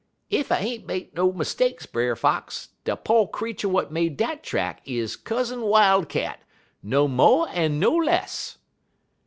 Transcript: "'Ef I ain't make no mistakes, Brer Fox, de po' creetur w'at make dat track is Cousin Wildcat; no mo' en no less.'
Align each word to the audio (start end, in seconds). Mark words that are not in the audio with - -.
"'Ef 0.31 0.51
I 0.51 0.57
ain't 0.61 0.87
make 0.87 1.13
no 1.15 1.31
mistakes, 1.31 1.85
Brer 1.85 2.15
Fox, 2.15 2.69
de 2.85 2.97
po' 2.97 3.27
creetur 3.27 3.67
w'at 3.67 3.91
make 3.91 4.17
dat 4.17 4.41
track 4.41 4.81
is 4.83 5.15
Cousin 5.15 5.61
Wildcat; 5.61 6.39
no 6.81 7.07
mo' 7.07 7.43
en 7.43 7.77
no 7.79 7.91
less.' 7.97 8.57